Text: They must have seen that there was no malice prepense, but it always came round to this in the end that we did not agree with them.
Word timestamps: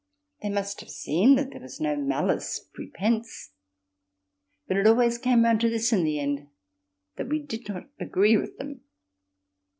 They 0.41 0.49
must 0.49 0.79
have 0.79 0.89
seen 0.89 1.35
that 1.35 1.51
there 1.51 1.61
was 1.61 1.79
no 1.79 1.95
malice 1.95 2.59
prepense, 2.73 3.51
but 4.67 4.75
it 4.75 4.87
always 4.87 5.19
came 5.19 5.43
round 5.43 5.61
to 5.61 5.69
this 5.69 5.93
in 5.93 6.03
the 6.03 6.17
end 6.19 6.47
that 7.17 7.29
we 7.29 7.37
did 7.37 7.69
not 7.69 7.87
agree 7.99 8.35
with 8.35 8.57
them. 8.57 8.81